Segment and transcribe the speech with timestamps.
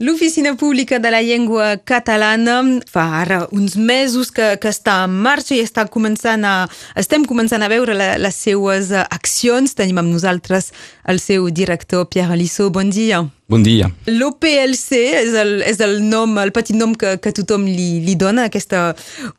[0.00, 5.56] L'Oficina Pública de la Llengua Catalana fa ara uns mesos que, que està en marxa
[5.56, 6.52] i està començant a,
[6.94, 9.74] estem començant a veure la, les seues accions.
[9.74, 10.70] Tenim amb nosaltres
[11.10, 12.68] el seu director, Pierre Lissó.
[12.70, 13.24] Bon dia.
[13.50, 13.90] Bon dia.
[14.06, 18.46] L'OPLC és, el, és el nom, el petit nom que, que tothom li, li dona
[18.46, 18.92] a aquesta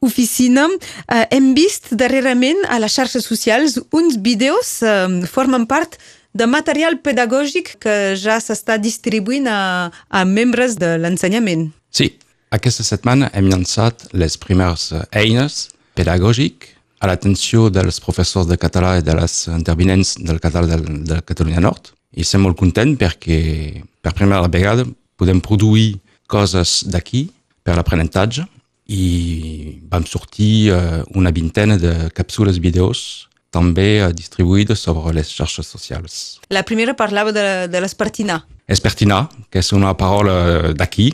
[0.03, 0.67] oficina.
[1.07, 6.99] Eh, hem vist darrerament a les xarxes socials uns vídeos eh, formen part de material
[7.01, 11.69] pedagògic que ja s'està distribuint a, a membres de l'ensenyament.
[11.89, 12.11] Sí,
[12.53, 19.03] aquesta setmana hem llançat les primeres eines pedagògiques a l'atenció dels professors de català i
[19.05, 21.93] de les intervinents del català de, de Catalunya Nord.
[22.11, 23.39] I estem molt contents perquè
[24.03, 24.83] per primera vegada
[25.19, 27.29] podem produir coses d'aquí
[27.63, 28.45] per l'aprenentatge
[28.89, 35.67] i vam sortir uh, una vintena de càpsules vídeos també uh, distribuïdes sobre les xarxes
[35.67, 36.39] socials.
[36.49, 38.43] La primera parlava de, de l'espertinar.
[38.69, 41.11] Espertinar, que és una paraula d'aquí,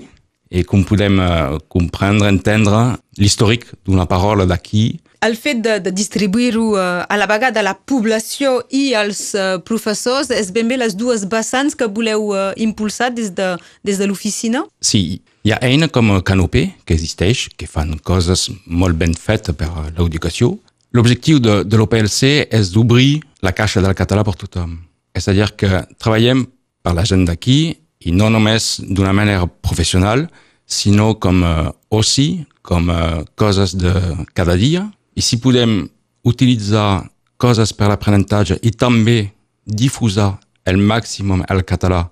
[0.51, 4.87] i com podem uh, comprendre, entendre l'històric d'una paraula d'aquí.
[5.25, 9.31] El fet de, de distribuir-ho a la vegada a la població i als
[9.65, 14.61] professors és ben bé les dues vessants que voleu impulsar des de, des de l'oficina?
[14.85, 19.67] Sí, hi ha eina com Canopé, que existeix, que fan coses molt ben fetes per
[19.97, 20.55] l'educació,
[20.95, 23.95] L'objectiu de, de l'OPLC és d'obrir la caixa del
[24.39, 24.77] tothom.
[25.11, 26.45] És a dir que treballem
[26.83, 30.27] per la gent d'aquí i no només d'una manera professional,
[30.65, 33.91] sinó com uh, oci, com uh, coses de
[34.33, 34.87] cada dia.
[35.15, 35.89] I si podem
[36.23, 39.33] utilitzar coses per l'aprenentatge i també
[39.65, 42.05] difusar el màxim el català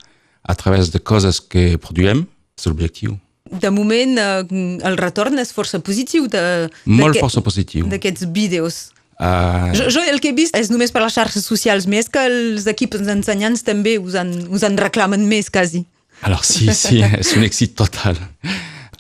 [0.43, 2.27] a través de coses que produïm,
[2.59, 4.43] és l'objectiu de moment eh,
[4.87, 6.43] el retorn és força positiu de,
[6.87, 8.89] molt força positiu d'aquests vídeos
[9.23, 9.69] Uh...
[9.77, 12.65] Jo, jo el que he vist és només per les xarxes socials, més que els
[12.67, 15.83] equips ensenyants també us en, us en reclamen més, quasi.
[16.25, 18.17] Alors sí, sí, és un èxit total.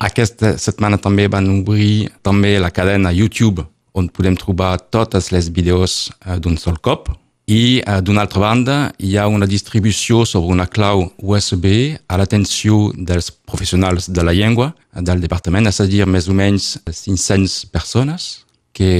[0.05, 3.65] Aquesta setmana també van obrir també la cadena YouTube,
[3.97, 7.09] on podem trobar totes les vídeos uh, d'un sol cop,
[7.47, 11.67] i uh, d'una altra banda hi ha una distribució sobre una clau USB
[12.07, 16.77] a l'atenció dels professionals de la llengua del departament, és a dir, més o menys
[16.87, 18.93] 500 persones que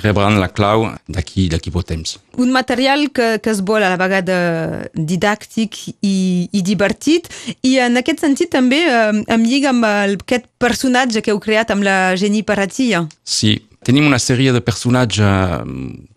[0.00, 2.16] rebran la clau d'aquí d'aquí poc temps.
[2.40, 7.28] Un material que, que es vol a la vegada didàctic i, i divertit
[7.62, 11.74] i en aquest sentit també eh, em lliga amb el, aquest personatge que heu creat
[11.74, 13.04] amb la Geni Paratia.
[13.24, 15.64] Sí, tenim una sèrie de personatges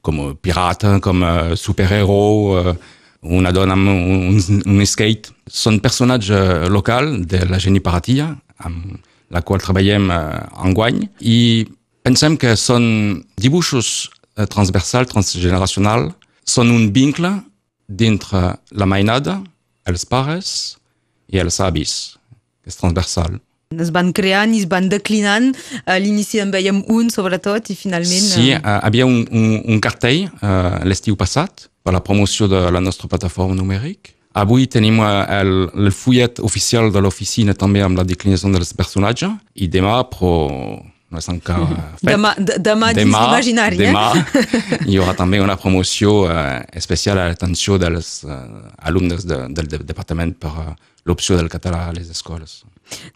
[0.05, 1.23] com pirata, com
[1.57, 2.75] superhéros,
[3.25, 5.33] una dona amb un, un skate.
[5.49, 8.29] Són personatges locals de la Geni Paratia,
[8.65, 8.99] amb
[9.33, 11.65] la qual treballem enguany, i
[12.05, 12.85] pensem que són
[13.41, 14.11] dibuixos
[14.51, 16.13] transversals, transgeneracionals,
[16.45, 17.31] són un vincle
[17.87, 19.39] dintre la mainada,
[19.89, 20.77] els pares
[21.33, 22.15] i els avis,
[22.61, 23.39] que és transversal
[23.73, 25.51] es van creant i es van declinant.
[25.85, 28.25] A l'inici en veiem un, sobretot, i finalment...
[28.25, 32.81] Sí, uh, havia un, un, un cartell uh, l'estiu passat per la promoció de la
[32.81, 34.13] nostra plataforma numèrica.
[34.35, 39.69] Avui tenim el, el fullet oficial de l'oficina també amb la declinació dels personatges i
[39.71, 40.33] demà, però
[41.13, 41.65] és encara
[41.99, 42.09] fet.
[42.09, 44.49] Demà, demà, demà imaginari, demà eh?
[44.89, 48.33] hi haurà també una promoció uh, especial a l'atenció dels uh,
[48.89, 50.71] alumnes de, del de, departament per uh,
[51.05, 52.63] l'opció del català a les escoles.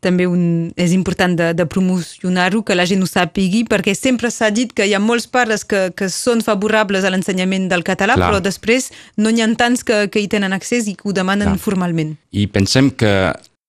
[0.01, 4.49] També un, és important de, de promocionar-ho, que la gent ho sàpigui, perquè sempre s'ha
[4.53, 8.31] dit que hi ha molts pares que, que són favorables a l'ensenyament del català, Clar.
[8.31, 11.53] però després no n'hi ha tants que, que hi tenen accés i que ho demanen
[11.53, 11.63] Clar.
[11.65, 12.15] formalment.
[12.33, 13.13] I pensem que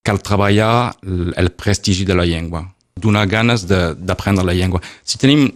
[0.05, 2.65] cal treballar el prestigi de la llengua,
[2.97, 4.81] donar ganes d'aprendre la llengua.
[5.05, 5.49] Si tenim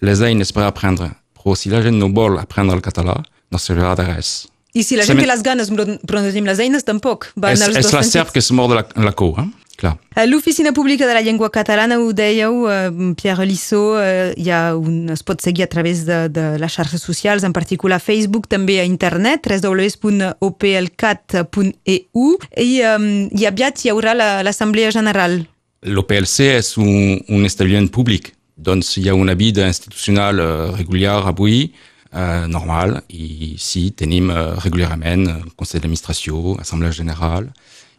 [0.00, 3.16] les eines per aprendre, però si la gent no vol aprendre el català,
[3.50, 4.48] no servirà de res.
[4.72, 7.32] I si la gent té les ganes però no tenim les eines, tampoc.
[7.40, 9.48] Van és, és la serp que es mor de la, la cou, eh?
[9.80, 9.96] Clar.
[10.28, 15.24] L'Oficina Pública de la Llengua Catalana, ho dèieu, eh, Pierre Lissó, eh, ha un, es
[15.24, 19.48] pot seguir a través de, de les xarxes socials, en particular Facebook, també a internet,
[19.48, 24.12] www.oplcat.eu, i, um, i aviat hi haurà
[24.44, 25.48] l'Assemblea la, General.
[25.88, 31.70] L'OPLC és un, un establiment públic, doncs hi ha una vida institucional uh, regular avui,
[32.12, 37.48] uh, normal, i sí, tenim uh, regularment uh, Consell d'Administració, Assemblea General,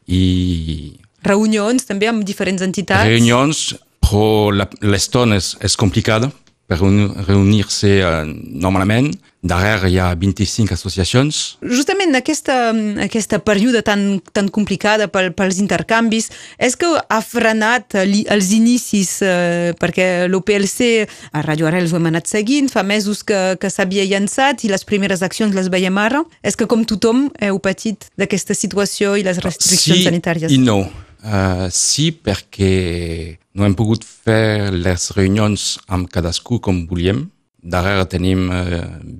[0.05, 0.93] i
[1.25, 3.05] Reunions també amb diferents entitats?
[3.05, 3.63] Reunions,
[4.01, 4.49] però
[4.81, 6.31] l'estona és, és complicada
[6.71, 6.79] per
[7.27, 9.11] reunir-se uh, normalment.
[9.41, 11.39] Darrere hi ha 25 associacions.
[11.65, 12.69] Justament aquesta,
[13.01, 16.29] aquesta període tan, tan complicada pel, pels intercanvis,
[16.61, 22.29] és que ha frenat els inicis, eh, perquè l'OPLC, a Radio Arrels ho hem anat
[22.29, 26.21] seguint, fa mesos que, que s'havia llançat i les primeres accions les veiem ara.
[26.45, 30.53] És que com tothom heu patit d'aquesta situació i les restriccions sí sanitàries?
[30.53, 30.83] i no.
[31.21, 37.27] Uh, sí, perquè no hem pogut fer les reunions amb cadascú com volíem.
[37.61, 38.79] Darrere tenim uh,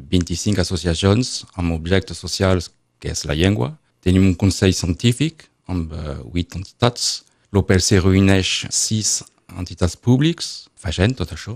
[0.09, 3.75] 25 associacions amb objectes socials que és la llengua.
[4.01, 7.21] Tenim un consell científic amb uh, 8 entitats.
[7.53, 9.13] L'OPLC reuneix 6
[9.61, 11.53] entitats públics, fa gent tot això.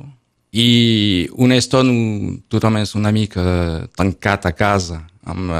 [0.53, 3.43] I una estona tothom és una mica
[3.97, 5.51] tancat a casa amb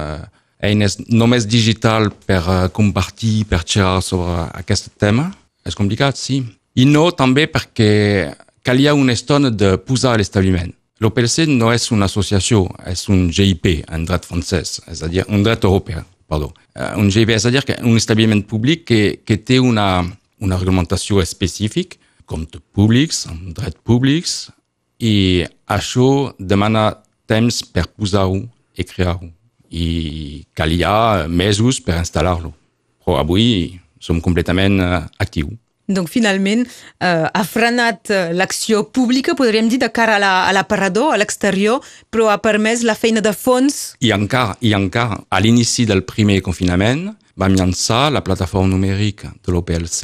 [0.66, 5.30] eines només digital per uh, compartir, per xerrar sobre aquest tema.
[5.66, 6.42] És complicat, sí.
[6.76, 8.34] I no també perquè
[8.66, 10.74] calia una estona de posar l'establiment.
[11.04, 15.44] L'OPLC no és una associació, és un GIP, un dret francès, és a dir, un
[15.44, 16.52] dret europeu, perdó.
[16.74, 20.06] Uh, un GIP, és a dir, un establiment públic que, que té una,
[20.40, 24.36] una reglamentació específica, comptes públics, drets públics,
[24.98, 26.90] i això demana
[27.30, 28.40] temps per posar-ho
[28.76, 29.30] i crear-ho
[29.75, 32.54] i calia mesos per instal·lar-lo.
[33.04, 35.54] Però avui som completament uh, actius.
[35.86, 36.63] Donc, finalment,
[36.98, 42.31] eh, ha frenat l'acció pública, podríem dir, de cara a l'aparador, la, a l'exterior, però
[42.33, 43.94] ha permès la feina de fons.
[44.01, 49.54] I encara, i encara a l'inici del primer confinament, vam llançar la plataforma numèrica de
[49.54, 50.01] l'OPLC,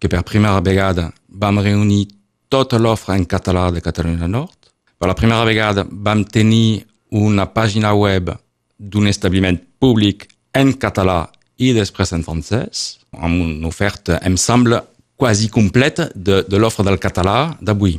[0.00, 2.06] que per primera vegada vam reunir
[2.48, 4.72] tota l'ofre en català de Catalunya Nord.
[4.98, 8.32] Per la primera vegada vam tenir una pàgina web
[8.78, 11.26] d'un establiment públic en català
[11.58, 14.84] i després en francès, amb una oferta, em sembla,
[15.18, 17.96] quasi completa de, de l'ofre del català d'avui.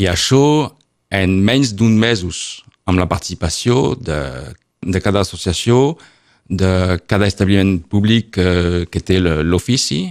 [0.00, 0.72] I això
[1.12, 4.18] en menys d'un mesos, amb la participació de,
[4.80, 5.98] de cada associació,
[6.48, 10.06] de cada establiment públic eh, que té l'ofici,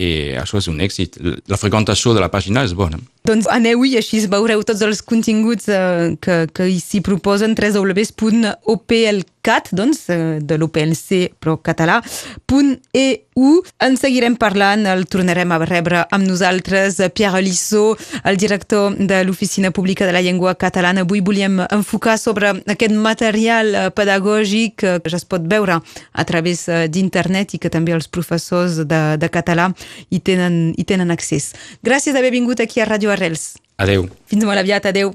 [0.00, 1.18] i això és un èxit.
[1.50, 2.98] La freqüentació de la pàgina és bona.
[3.28, 8.14] Doncs aneu-hi, així veureu tots els continguts eh, que, que s'hi proposen, www.oplcat,
[9.76, 12.00] doncs, eh, de l'OPLC, però català,
[12.48, 13.62] .eu.
[13.80, 19.70] En seguirem parlant, el tornarem a rebre amb nosaltres Pierre Lissó, el director de l'Oficina
[19.70, 21.00] Pública de la Llengua Catalana.
[21.06, 26.68] Avui volíem enfocar sobre aquest material eh, pedagògic que ja es pot veure a través
[26.68, 29.70] eh, d'internet i que també els professors de, de català
[30.10, 31.52] hi tenen, hi tenen accés.
[31.84, 33.56] Gràcies d'haver vingut aquí a Ràdio Arrels.
[33.80, 34.06] Adeu.
[34.30, 35.12] Fins molt aviat, adeu.